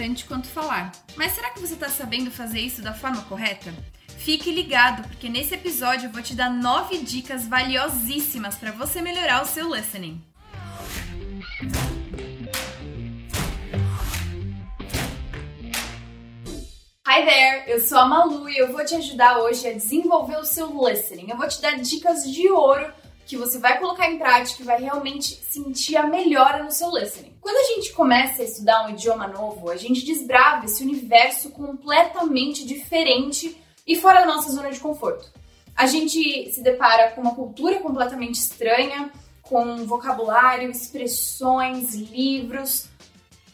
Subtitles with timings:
[0.00, 0.92] importante quanto falar.
[1.14, 3.72] Mas será que você está sabendo fazer isso da forma correta?
[4.16, 9.42] Fique ligado, porque nesse episódio eu vou te dar nove dicas valiosíssimas para você melhorar
[9.42, 10.22] o seu listening.
[17.06, 20.44] Hi there, eu sou a Malu e eu vou te ajudar hoje a desenvolver o
[20.44, 21.28] seu listening.
[21.28, 22.90] Eu vou te dar dicas de ouro
[23.30, 27.32] que você vai colocar em prática e vai realmente sentir a melhora no seu listening.
[27.40, 32.66] Quando a gente começa a estudar um idioma novo, a gente desbrava esse universo completamente
[32.66, 33.56] diferente
[33.86, 35.30] e fora da nossa zona de conforto.
[35.76, 42.88] A gente se depara com uma cultura completamente estranha, com vocabulário, expressões, livros,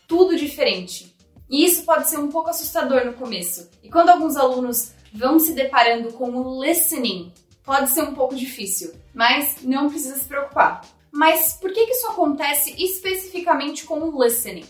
[0.08, 1.14] tudo diferente.
[1.50, 3.68] E isso pode ser um pouco assustador no começo.
[3.82, 7.30] E quando alguns alunos vão se deparando com o listening,
[7.66, 10.82] pode ser um pouco difícil mas não precisa se preocupar.
[11.10, 14.66] Mas por que, que isso acontece especificamente com o listening?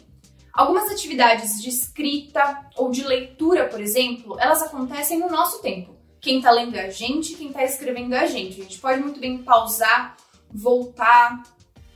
[0.52, 5.96] Algumas atividades de escrita ou de leitura, por exemplo, elas acontecem no nosso tempo.
[6.20, 8.60] Quem está lendo é a gente, quem está escrevendo é a gente.
[8.60, 10.16] A gente pode muito bem pausar,
[10.48, 11.42] voltar,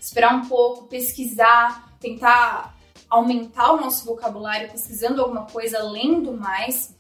[0.00, 2.76] esperar um pouco, pesquisar, tentar
[3.08, 6.96] aumentar o nosso vocabulário pesquisando alguma coisa, lendo mais.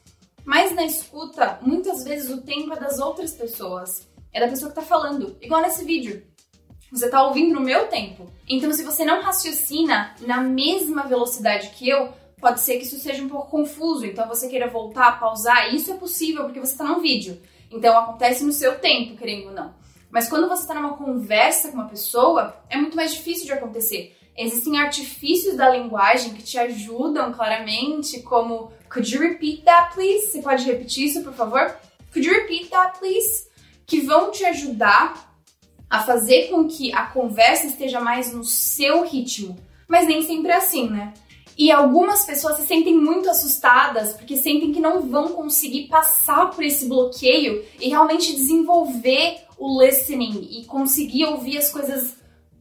[0.50, 4.74] Mas na escuta, muitas vezes o tempo é das outras pessoas é da pessoa que
[4.74, 5.36] tá falando.
[5.40, 6.26] Igual nesse vídeo.
[6.90, 8.26] Você tá ouvindo no meu tempo.
[8.48, 13.22] Então, se você não raciocina na mesma velocidade que eu, pode ser que isso seja
[13.22, 14.04] um pouco confuso.
[14.04, 15.72] Então, você queira voltar, pausar.
[15.72, 17.40] Isso é possível porque você tá num vídeo.
[17.70, 19.72] Então, acontece no seu tempo, querendo ou não.
[20.10, 24.16] Mas quando você está numa conversa com uma pessoa, é muito mais difícil de acontecer.
[24.40, 30.28] Existem artifícios da linguagem que te ajudam claramente, como Could you repeat that, please?
[30.28, 31.76] Você pode repetir isso, por favor?
[32.12, 33.50] Could you repeat that, please?
[33.90, 35.34] que vão te ajudar
[35.90, 39.58] a fazer com que a conversa esteja mais no seu ritmo.
[39.88, 41.12] Mas nem sempre é assim, né?
[41.58, 46.62] E algumas pessoas se sentem muito assustadas porque sentem que não vão conseguir passar por
[46.62, 52.14] esse bloqueio e realmente desenvolver o listening e conseguir ouvir as coisas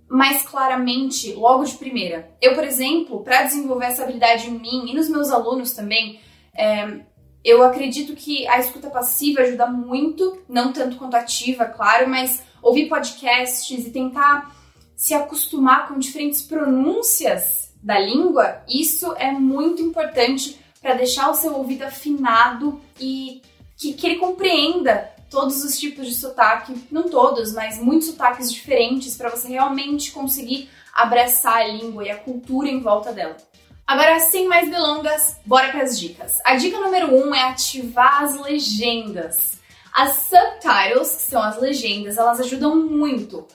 [0.10, 2.32] mais claramente logo de primeira.
[2.42, 6.20] Eu, por exemplo, para desenvolver essa habilidade em mim e nos meus alunos também,
[6.56, 7.02] é,
[7.44, 12.90] eu acredito que a escuta passiva ajuda muito, não tanto quanto ativa, claro, mas ouvir
[12.90, 14.54] podcasts e tentar
[14.96, 21.56] se acostumar com diferentes pronúncias da língua, isso é muito importante para deixar o seu
[21.56, 23.42] ouvido afinado e
[23.78, 29.16] que, que ele compreenda todos os tipos de sotaque, não todos, mas muitos sotaques diferentes
[29.16, 33.38] para você realmente conseguir abraçar a língua e a cultura em volta dela.
[33.86, 36.38] Agora, sem mais delongas, bora para as dicas.
[36.46, 39.60] A dica número 1 um é ativar as legendas.
[39.92, 43.48] As subtitles, que são as legendas, elas ajudam muito.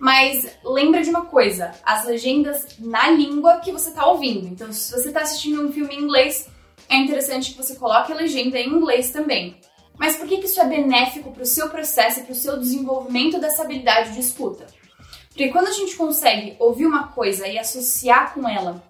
[0.00, 4.48] Mas lembra de uma coisa, as legendas na língua que você está ouvindo.
[4.48, 6.48] Então, se você está assistindo um filme em inglês,
[6.88, 9.60] é interessante que você coloque a legenda em inglês também.
[9.98, 12.58] Mas por que, que isso é benéfico para o seu processo e para o seu
[12.58, 14.66] desenvolvimento dessa habilidade de escuta?
[15.28, 18.82] Porque quando a gente consegue ouvir uma coisa e associar com ela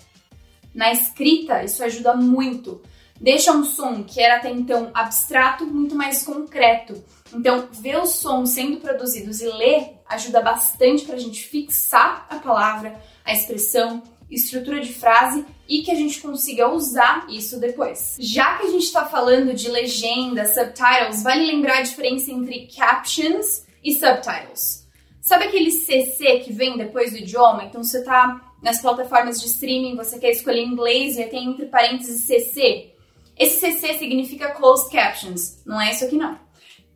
[0.74, 2.80] na escrita, isso ajuda muito.
[3.20, 7.02] Deixa um som que era até então abstrato muito mais concreto.
[7.32, 12.36] Então, ver os sons sendo produzidos e ler ajuda bastante para a gente fixar a
[12.36, 14.02] palavra, a expressão,
[14.34, 18.16] estrutura de frase e que a gente consiga usar isso depois.
[18.18, 23.64] Já que a gente está falando de legenda, subtitles, vale lembrar a diferença entre captions
[23.84, 24.86] e subtitles.
[25.20, 27.64] Sabe aquele CC que vem depois do idioma?
[27.64, 32.24] Então você está nas plataformas de streaming você quer escolher inglês e tem entre parênteses
[32.24, 32.92] CC.
[33.36, 36.38] Esse CC significa Closed Captions, não é isso aqui não.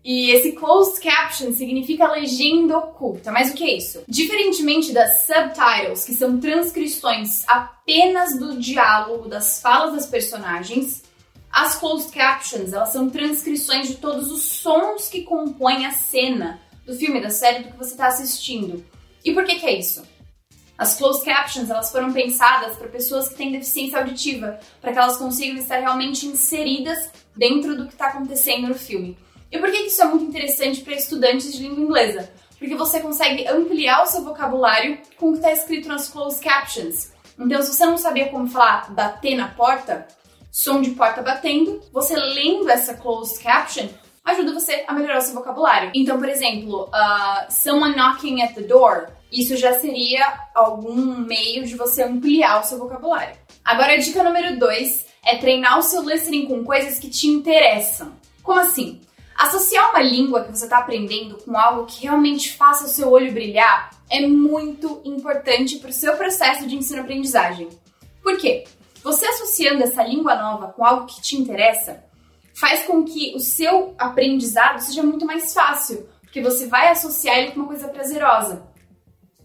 [0.06, 3.33] E esse closed caption significa legenda oculta.
[3.33, 4.05] Mas o que é isso?
[4.06, 11.03] Diferentemente das subtitles, que são transcrições apenas do diálogo, das falas das personagens,
[11.50, 16.95] as closed captions, elas são transcrições de todos os sons que compõem a cena do
[16.95, 18.87] filme, da série, do que você está assistindo.
[19.25, 20.05] E por que que é isso?
[20.78, 25.16] As closed captions, elas foram pensadas para pessoas que têm deficiência auditiva, para que elas
[25.16, 29.19] consigam estar realmente inseridas dentro do que está acontecendo no filme.
[29.51, 32.31] E por que isso é muito interessante para estudantes de língua inglesa?
[32.59, 37.13] Porque você consegue ampliar o seu vocabulário com o que está escrito nas closed captions.
[37.39, 40.07] Então, se você não sabia como falar bater na porta,
[40.51, 43.89] som de porta batendo, você lendo essa closed caption
[44.25, 45.92] ajuda você a melhorar o seu vocabulário.
[45.95, 51.77] Então, por exemplo, uh, someone knocking at the door, isso já seria algum meio de
[51.77, 53.37] você ampliar o seu vocabulário.
[53.65, 58.13] Agora, a dica número 2 é treinar o seu listening com coisas que te interessam.
[58.42, 59.01] Como assim?
[59.36, 63.33] Associar uma língua que você está aprendendo com algo que realmente faça o seu olho
[63.33, 67.68] brilhar é muito importante para o seu processo de ensino-aprendizagem.
[68.22, 68.65] Por quê?
[69.03, 72.03] Você associando essa língua nova com algo que te interessa,
[72.54, 77.53] faz com que o seu aprendizado seja muito mais fácil, porque você vai associar ele
[77.53, 78.66] com uma coisa prazerosa.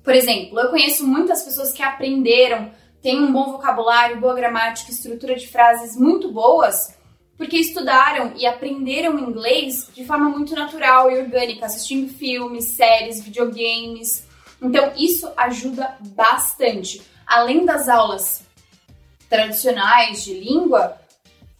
[0.02, 2.72] Por exemplo, eu conheço muitas pessoas que aprenderam,
[3.02, 6.96] têm um bom vocabulário, boa gramática, estrutura de frases muito boas,
[7.42, 14.28] porque estudaram e aprenderam inglês de forma muito natural e orgânica, assistindo filmes, séries, videogames.
[14.62, 17.02] Então, isso ajuda bastante.
[17.26, 18.44] Além das aulas
[19.28, 21.02] tradicionais de língua,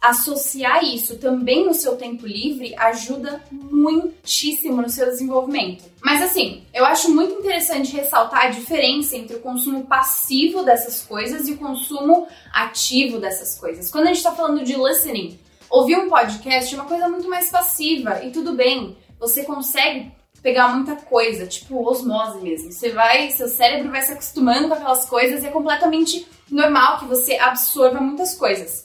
[0.00, 5.82] associar isso também no seu tempo livre ajuda muitíssimo no seu desenvolvimento.
[6.00, 11.48] Mas assim, eu acho muito interessante ressaltar a diferença entre o consumo passivo dessas coisas
[11.48, 13.90] e o consumo ativo dessas coisas.
[13.90, 15.40] Quando a gente está falando de listening,
[15.72, 20.68] ouvir um podcast é uma coisa muito mais passiva e tudo bem, você consegue pegar
[20.68, 22.70] muita coisa, tipo osmose mesmo.
[22.70, 27.06] Você vai, seu cérebro vai se acostumando com aquelas coisas e é completamente normal que
[27.06, 28.84] você absorva muitas coisas.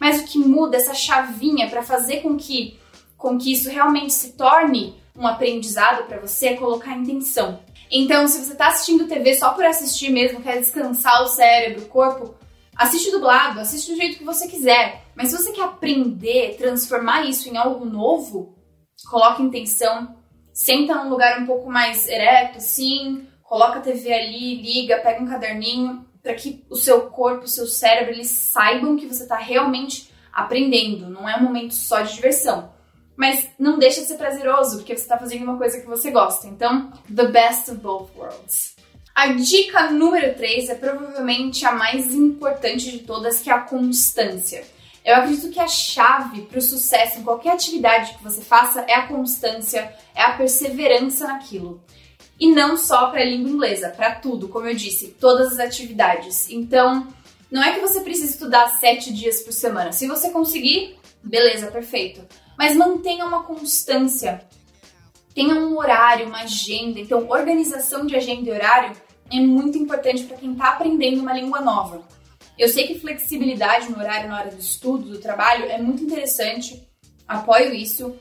[0.00, 2.78] Mas o que muda essa chavinha para fazer com que,
[3.16, 7.60] com que isso realmente se torne um aprendizado para você é colocar intenção.
[7.88, 11.88] Então, se você está assistindo TV só por assistir mesmo, quer descansar o cérebro, o
[11.88, 12.34] corpo,
[12.76, 15.02] assiste dublado, assiste do jeito que você quiser.
[15.14, 18.56] Mas se você quer aprender, transformar isso em algo novo,
[19.10, 20.16] coloque intenção,
[20.52, 25.28] senta num lugar um pouco mais ereto, assim, coloca a TV ali, liga, pega um
[25.28, 30.10] caderninho para que o seu corpo, o seu cérebro, eles saibam que você está realmente
[30.32, 31.10] aprendendo.
[31.10, 32.72] Não é um momento só de diversão.
[33.16, 36.48] Mas não deixa de ser prazeroso, porque você está fazendo uma coisa que você gosta.
[36.48, 38.74] Então, the best of both worlds.
[39.14, 44.64] A dica número 3 é provavelmente a mais importante de todas, que é a constância.
[45.04, 48.94] Eu acredito que a chave para o sucesso em qualquer atividade que você faça é
[48.94, 51.80] a constância, é a perseverança naquilo.
[52.40, 56.50] E não só para a língua inglesa, para tudo, como eu disse, todas as atividades.
[56.50, 57.06] Então,
[57.48, 59.92] não é que você precisa estudar sete dias por semana.
[59.92, 62.20] Se você conseguir, beleza, perfeito.
[62.58, 64.44] Mas mantenha uma constância.
[65.32, 66.98] Tenha um horário, uma agenda.
[66.98, 71.60] Então, organização de agenda e horário é muito importante para quem está aprendendo uma língua
[71.60, 72.02] nova.
[72.58, 76.86] Eu sei que flexibilidade no horário na hora do estudo, do trabalho, é muito interessante.
[77.26, 78.16] Apoio isso.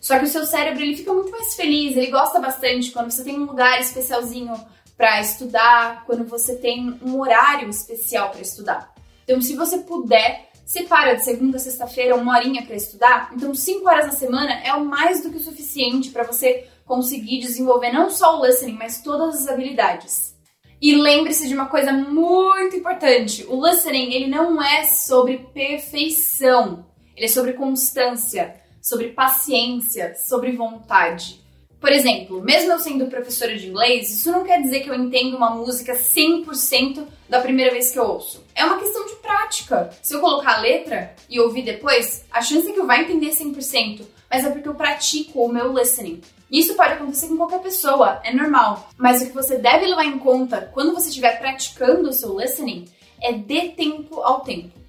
[0.00, 3.22] Só que o seu cérebro ele fica muito mais feliz, ele gosta bastante quando você
[3.22, 4.52] tem um lugar especialzinho
[4.96, 8.92] para estudar, quando você tem um horário especial para estudar.
[9.24, 13.30] Então, se você puder, separa de segunda a sexta-feira uma horinha para estudar.
[13.34, 17.38] Então, cinco horas na semana é o mais do que o suficiente para você conseguir
[17.38, 20.34] desenvolver não só o listening, mas todas as habilidades.
[20.80, 26.84] E lembre-se de uma coisa muito importante: o listening ele não é sobre perfeição,
[27.16, 31.40] ele é sobre constância sobre paciência, sobre vontade.
[31.80, 35.36] Por exemplo, mesmo eu sendo professora de inglês, isso não quer dizer que eu entendo
[35.36, 38.44] uma música 100% da primeira vez que eu ouço.
[38.54, 39.90] É uma questão de prática.
[40.00, 43.30] Se eu colocar a letra e ouvir depois, a chance é que eu vá entender
[43.30, 46.20] 100%, mas é porque eu pratico o meu listening.
[46.52, 48.90] Isso pode acontecer com qualquer pessoa, é normal.
[48.96, 52.84] Mas o que você deve levar em conta quando você estiver praticando o seu listening
[53.20, 54.82] é dê tempo ao tempo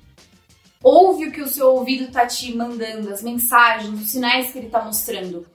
[0.83, 4.69] ouve o que o seu ouvido tá te mandando, as mensagens, os sinais que ele
[4.69, 5.47] tá mostrando.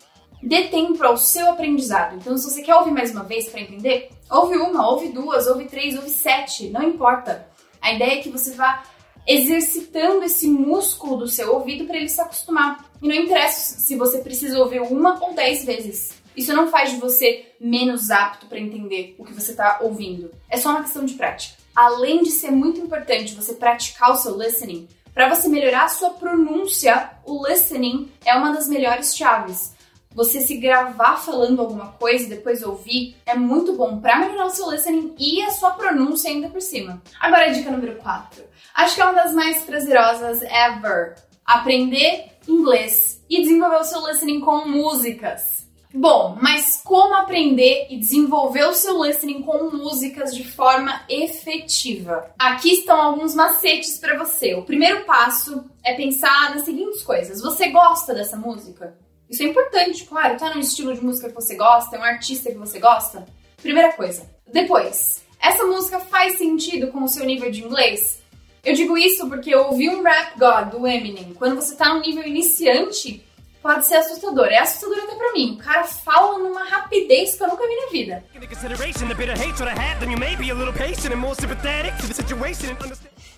[0.43, 2.17] Dê tempo ao seu aprendizado.
[2.17, 5.67] Então, se você quer ouvir mais uma vez para entender, ouve uma, ouve duas, ouve
[5.67, 7.47] três, ouve sete, não importa.
[7.81, 8.83] A ideia é que você vá
[9.29, 12.91] exercitando esse músculo do seu ouvido para ele se acostumar.
[13.03, 16.17] E não interessa se você precisa ouvir uma ou dez vezes.
[16.35, 20.31] Isso não faz de você menos apto para entender o que você está ouvindo.
[20.49, 21.59] É só uma questão de prática.
[21.77, 26.11] Além de ser muito importante você praticar o seu listening, para você melhorar a sua
[26.11, 29.75] pronúncia, o listening é uma das melhores chaves.
[30.19, 34.51] Você se gravar falando alguma coisa e depois ouvir é muito bom para melhorar o
[34.51, 37.01] seu listening e a sua pronúncia ainda por cima.
[37.21, 38.43] Agora a dica número 4.
[38.75, 41.15] Acho que é uma das mais prazerosas ever.
[41.47, 45.69] Aprender inglês e desenvolver o seu listening com músicas.
[45.95, 52.35] Bom, mas como aprender e desenvolver o seu listening com músicas de forma efetiva?
[52.37, 54.57] Aqui estão alguns macetes para você.
[54.57, 58.99] O primeiro passo é pensar nas seguintes coisas: você gosta dessa música?
[59.29, 62.51] Isso é importante, claro, tá no estilo de música que você gosta, é um artista
[62.51, 63.27] que você gosta.
[63.61, 64.29] Primeira coisa.
[64.51, 68.23] Depois, essa música faz sentido com o seu nível de inglês?
[68.65, 71.35] Eu digo isso porque eu ouvi um Rap God do Eminem.
[71.35, 73.25] Quando você tá no nível iniciante,
[73.63, 74.47] pode ser assustador.
[74.47, 75.59] É assustador até pra mim.
[75.61, 78.25] O cara fala numa rapidez que eu nunca vi na vida.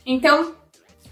[0.06, 0.54] Então,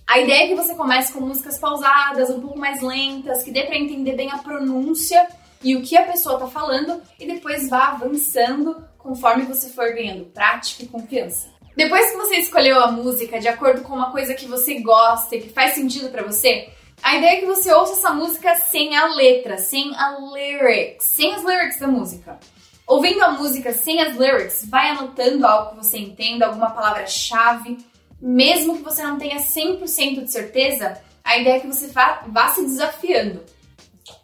[0.09, 3.65] a ideia é que você comece com músicas pausadas, um pouco mais lentas, que dê
[3.65, 5.29] pra entender bem a pronúncia
[5.63, 10.25] e o que a pessoa tá falando, e depois vá avançando conforme você for ganhando
[10.25, 11.51] prática e confiança.
[11.77, 15.43] Depois que você escolheu a música de acordo com uma coisa que você gosta e
[15.43, 16.71] que faz sentido para você,
[17.03, 21.35] a ideia é que você ouça essa música sem a letra, sem a lyrics, sem
[21.35, 22.39] as lyrics da música.
[22.87, 27.77] Ouvindo a música sem as lyrics, vai anotando algo que você entenda, alguma palavra-chave,
[28.21, 32.63] mesmo que você não tenha 100% de certeza, a ideia é que você vá, se
[32.63, 33.43] desafiando.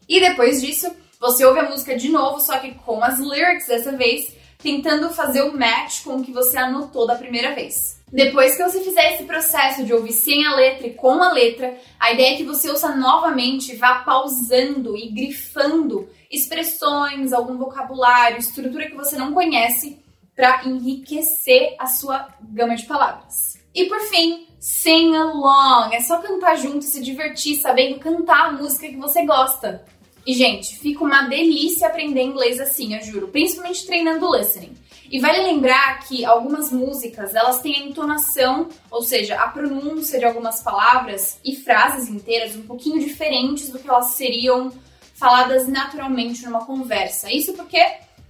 [0.08, 3.92] E depois disso, você ouve a música de novo, só que com as lyrics dessa
[3.92, 8.02] vez, tentando fazer o match com o que você anotou da primeira vez.
[8.10, 11.76] Depois que você fizer esse processo de ouvir sem a letra e com a letra,
[11.98, 18.86] a ideia é que você ouça novamente vá pausando e grifando expressões, algum vocabulário, estrutura
[18.86, 19.98] que você não conhece
[20.34, 23.53] para enriquecer a sua gama de palavras.
[23.74, 25.92] E por fim, sing along.
[25.92, 29.84] É só cantar junto e se divertir sabendo cantar a música que você gosta.
[30.26, 33.28] E, gente, fica uma delícia aprender inglês assim, eu juro.
[33.28, 34.74] Principalmente treinando listening.
[35.10, 40.24] E vale lembrar que algumas músicas, elas têm a entonação, ou seja, a pronúncia de
[40.24, 44.72] algumas palavras e frases inteiras um pouquinho diferentes do que elas seriam
[45.14, 47.30] faladas naturalmente numa conversa.
[47.30, 47.80] Isso porque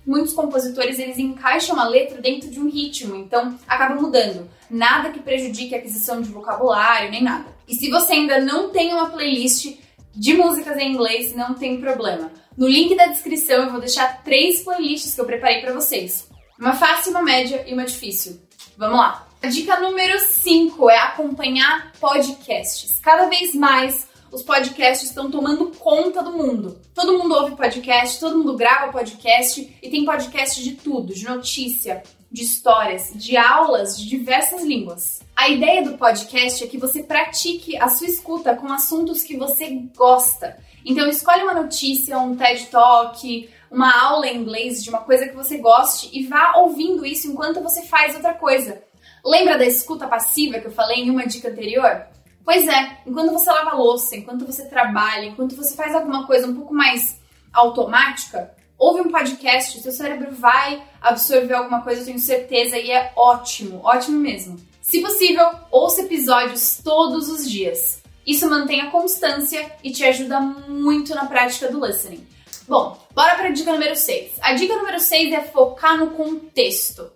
[0.06, 4.48] muitos compositores eles encaixam a letra dentro de um ritmo, então acaba mudando.
[4.70, 7.46] Nada que prejudique a aquisição de vocabulário, nem nada.
[7.66, 9.78] E se você ainda não tem uma playlist
[10.14, 12.30] de músicas em inglês, não tem problema.
[12.56, 16.28] No link da descrição eu vou deixar três playlists que eu preparei para vocês.
[16.58, 18.40] Uma fácil, uma média e uma difícil.
[18.76, 19.26] Vamos lá.
[19.42, 22.98] A dica número 5 é acompanhar podcasts.
[23.02, 26.76] Cada vez mais os podcasts estão tomando conta do mundo.
[26.92, 32.02] Todo mundo ouve podcast, todo mundo grava podcast e tem podcast de tudo, de notícia,
[32.30, 35.22] de histórias, de aulas de diversas línguas.
[35.36, 39.70] A ideia do podcast é que você pratique a sua escuta com assuntos que você
[39.96, 40.58] gosta.
[40.84, 45.36] Então escolhe uma notícia, um TED Talk, uma aula em inglês de uma coisa que
[45.36, 48.82] você goste e vá ouvindo isso enquanto você faz outra coisa.
[49.24, 52.13] Lembra da escuta passiva que eu falei em uma dica anterior?
[52.44, 56.54] Pois é, enquanto você lava louça, enquanto você trabalha, enquanto você faz alguma coisa um
[56.54, 57.18] pouco mais
[57.52, 63.12] automática, ouve um podcast, seu cérebro vai absorver alguma coisa, eu tenho certeza, e é
[63.16, 64.58] ótimo, ótimo mesmo.
[64.82, 68.02] Se possível, ouça episódios todos os dias.
[68.26, 72.26] Isso mantém a constância e te ajuda muito na prática do listening.
[72.68, 74.32] Bom, bora para a dica número 6.
[74.40, 77.10] A dica número 6 é focar no contexto.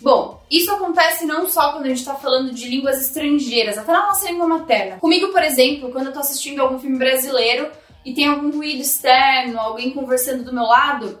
[0.00, 4.06] Bom, isso acontece não só quando a gente está falando de línguas estrangeiras, até na
[4.06, 4.98] nossa língua materna.
[4.98, 7.70] Comigo, por exemplo, quando eu tô assistindo algum filme brasileiro
[8.04, 11.18] e tem algum ruído externo, alguém conversando do meu lado,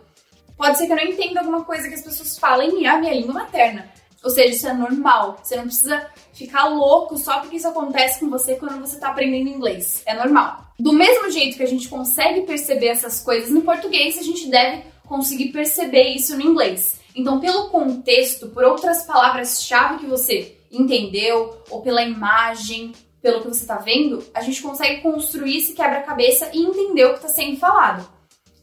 [0.56, 3.14] pode ser que eu não entenda alguma coisa que as pessoas falem e a minha
[3.14, 3.90] língua materna.
[4.22, 5.38] Ou seja, isso é normal.
[5.42, 9.48] Você não precisa ficar louco só porque isso acontece com você quando você está aprendendo
[9.48, 10.02] inglês.
[10.06, 10.66] É normal.
[10.78, 14.84] Do mesmo jeito que a gente consegue perceber essas coisas no português, a gente deve
[15.06, 16.99] conseguir perceber isso no inglês.
[17.14, 23.62] Então, pelo contexto, por outras palavras-chave que você entendeu, ou pela imagem, pelo que você
[23.62, 28.08] está vendo, a gente consegue construir esse quebra-cabeça e entender o que está sendo falado.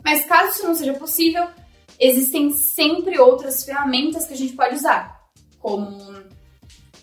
[0.03, 1.47] Mas caso isso não seja possível,
[1.99, 5.19] existem sempre outras ferramentas que a gente pode usar,
[5.59, 5.97] como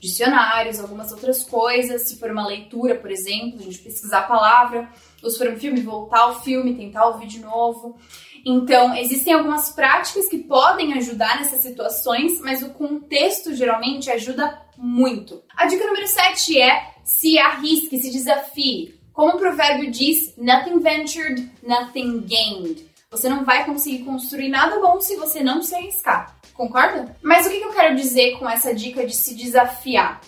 [0.00, 2.02] dicionários, algumas outras coisas.
[2.02, 4.88] Se for uma leitura, por exemplo, a gente pesquisar a palavra,
[5.22, 7.96] ou se for um filme, voltar ao filme, tentar ouvir de novo.
[8.44, 15.42] Então, existem algumas práticas que podem ajudar nessas situações, mas o contexto geralmente ajuda muito.
[15.56, 19.00] A dica número 7 é se arrisque, se desafie.
[19.14, 22.84] Como o provérbio diz, nothing ventured, nothing gained.
[23.10, 26.36] Você não vai conseguir construir nada bom se você não se arriscar.
[26.52, 27.16] Concorda?
[27.22, 30.20] Mas o que eu quero dizer com essa dica de se desafiar?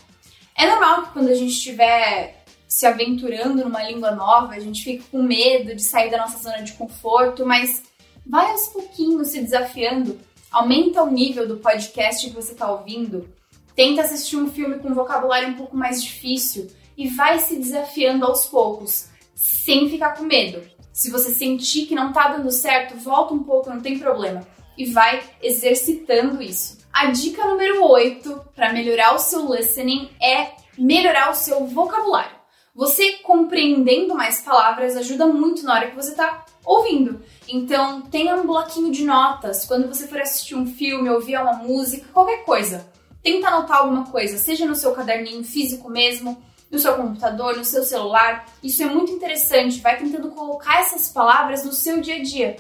[0.57, 5.05] É normal que quando a gente estiver se aventurando numa língua nova, a gente fique
[5.11, 7.83] com medo de sair da nossa zona de conforto, mas
[8.29, 10.19] vai aos pouquinhos se desafiando,
[10.51, 13.29] aumenta o nível do podcast que você está ouvindo,
[13.75, 18.47] tenta assistir um filme com vocabulário um pouco mais difícil e vai se desafiando aos
[18.47, 20.63] poucos, sem ficar com medo.
[20.93, 24.47] Se você sentir que não está dando certo, volta um pouco, não tem problema,
[24.79, 26.79] e vai exercitando isso.
[26.93, 32.36] A dica número 8 para melhorar o seu listening é melhorar o seu vocabulário.
[32.77, 37.23] Você compreendendo mais palavras ajuda muito na hora que você está ouvindo.
[37.49, 42.07] Então, tenha um bloquinho de notas quando você for assistir um filme, ouvir uma música,
[42.13, 42.87] qualquer coisa.
[43.23, 46.37] Tenta anotar alguma coisa, seja no seu caderninho físico mesmo,
[46.71, 48.45] no seu computador, no seu celular.
[48.63, 49.81] Isso é muito interessante.
[49.81, 52.57] Vai tentando colocar essas palavras no seu dia a dia.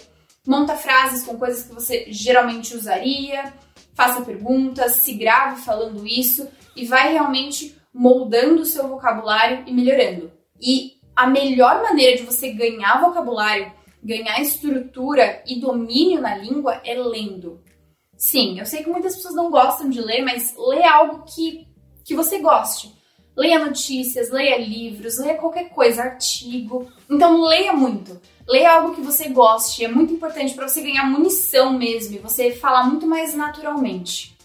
[0.46, 3.52] Monta frases com coisas que você geralmente usaria,
[3.94, 10.30] faça perguntas, se grave falando isso e vai realmente moldando o seu vocabulário e melhorando.
[10.60, 13.72] E a melhor maneira de você ganhar vocabulário,
[14.02, 17.62] ganhar estrutura e domínio na língua é lendo.
[18.18, 21.66] Sim, eu sei que muitas pessoas não gostam de ler, mas lê algo que,
[22.04, 22.94] que você goste.
[23.34, 26.90] Leia notícias, leia livros, leia qualquer coisa, artigo.
[27.08, 28.20] Então leia muito.
[28.46, 29.84] Leia algo que você goste.
[29.84, 34.35] É muito importante para você ganhar munição mesmo e você falar muito mais naturalmente.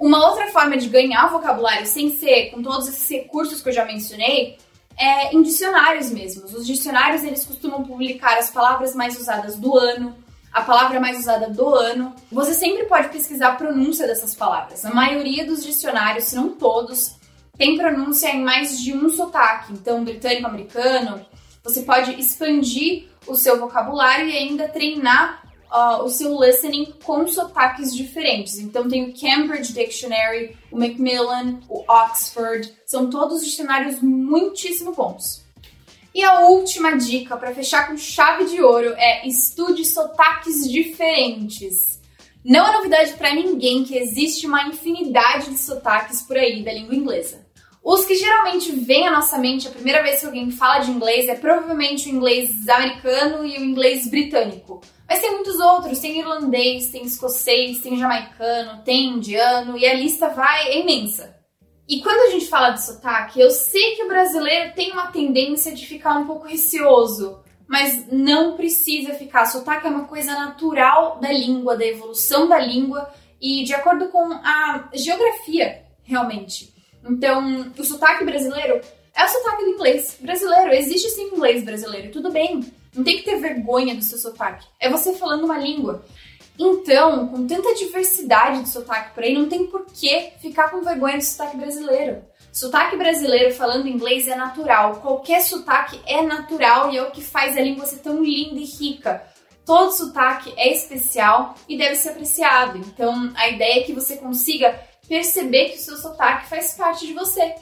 [0.00, 3.84] Uma outra forma de ganhar vocabulário sem ser com todos esses recursos que eu já
[3.84, 4.56] mencionei
[4.96, 6.54] é em dicionários mesmos.
[6.54, 10.16] Os dicionários eles costumam publicar as palavras mais usadas do ano,
[10.50, 12.14] a palavra mais usada do ano.
[12.32, 14.86] Você sempre pode pesquisar a pronúncia dessas palavras.
[14.86, 17.16] A maioria dos dicionários, se não todos,
[17.58, 19.74] tem pronúncia em mais de um sotaque.
[19.74, 21.26] Então, britânico, americano,
[21.62, 27.94] você pode expandir o seu vocabulário e ainda treinar uh, o seu listening com sotaques
[27.94, 28.58] diferentes.
[28.58, 35.44] Então, tem o Cambridge Dictionary, o Macmillan, o Oxford, são todos dicionários muitíssimo bons.
[36.14, 42.00] E a última dica para fechar com chave de ouro é estude sotaques diferentes.
[42.44, 46.96] Não é novidade para ninguém que existe uma infinidade de sotaques por aí da língua
[46.96, 47.46] inglesa.
[47.82, 51.28] Os que geralmente vêm à nossa mente a primeira vez que alguém fala de inglês
[51.28, 54.80] é provavelmente o inglês americano e o inglês britânico.
[55.10, 60.28] Mas tem muitos outros, tem irlandês, tem escocês, tem jamaicano, tem indiano e a lista
[60.28, 61.36] vai é imensa.
[61.88, 65.74] E quando a gente fala de sotaque, eu sei que o brasileiro tem uma tendência
[65.74, 69.46] de ficar um pouco receoso, mas não precisa ficar.
[69.46, 73.10] Sotaque é uma coisa natural da língua, da evolução da língua
[73.42, 76.72] e de acordo com a geografia, realmente.
[77.04, 78.80] Então, o sotaque brasileiro
[79.12, 80.72] é o sotaque do inglês brasileiro.
[80.72, 82.60] Existe sim inglês brasileiro, tudo bem.
[82.94, 84.66] Não tem que ter vergonha do seu sotaque.
[84.78, 86.04] É você falando uma língua.
[86.58, 91.16] Então, com tanta diversidade de sotaque por aí, não tem por que ficar com vergonha
[91.16, 92.22] do sotaque brasileiro.
[92.52, 94.96] Sotaque brasileiro falando inglês é natural.
[94.96, 98.64] Qualquer sotaque é natural e é o que faz a língua ser tão linda e
[98.64, 99.24] rica.
[99.64, 102.76] Todo sotaque é especial e deve ser apreciado.
[102.76, 104.78] Então, a ideia é que você consiga
[105.08, 107.54] perceber que o seu sotaque faz parte de você.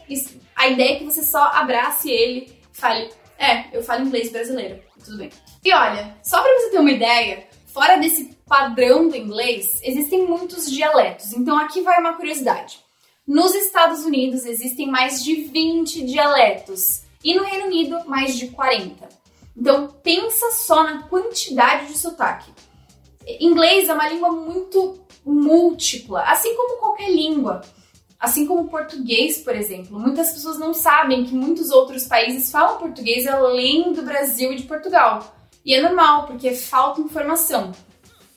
[0.56, 4.82] a ideia é que você só abrace ele fale: É, eu falo inglês brasileiro.
[5.04, 5.30] Tudo bem.
[5.64, 10.68] E olha, só para você ter uma ideia, fora desse padrão do inglês, existem muitos
[10.70, 11.32] dialetos.
[11.32, 12.80] Então aqui vai uma curiosidade.
[13.26, 19.08] Nos Estados Unidos existem mais de 20 dialetos e no Reino Unido mais de 40.
[19.56, 22.50] Então pensa só na quantidade de sotaque.
[23.40, 27.60] Inglês é uma língua muito múltipla, assim como qualquer língua.
[28.18, 29.98] Assim como o português, por exemplo.
[29.98, 34.64] Muitas pessoas não sabem que muitos outros países falam português além do Brasil e de
[34.64, 35.36] Portugal.
[35.64, 37.72] E é normal, porque falta informação.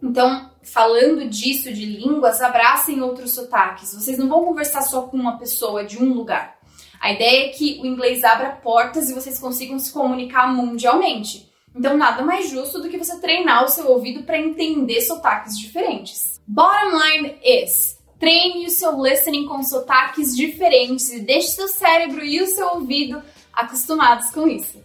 [0.01, 3.93] Então, falando disso, de línguas, abracem outros sotaques.
[3.93, 6.59] Vocês não vão conversar só com uma pessoa de um lugar.
[6.99, 11.49] A ideia é que o inglês abra portas e vocês consigam se comunicar mundialmente.
[11.75, 16.39] Então, nada mais justo do que você treinar o seu ouvido para entender sotaques diferentes.
[16.45, 22.39] Bottom line is: treine o seu listening com sotaques diferentes e deixe seu cérebro e
[22.39, 23.19] o seu ouvido
[23.51, 24.79] acostumados com isso.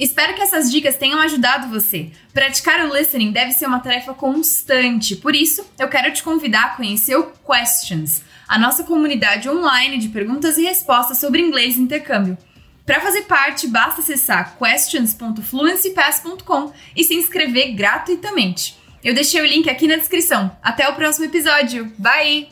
[0.00, 2.10] Espero que essas dicas tenham ajudado você.
[2.32, 6.76] Praticar o listening deve ser uma tarefa constante, por isso eu quero te convidar a
[6.76, 12.38] conhecer o Questions, a nossa comunidade online de perguntas e respostas sobre inglês e intercâmbio.
[12.86, 18.78] Para fazer parte, basta acessar questions.fluencypass.com e se inscrever gratuitamente.
[19.08, 20.54] Eu deixei o link aqui na descrição.
[20.62, 21.90] Até o próximo episódio.
[21.96, 22.46] Bye!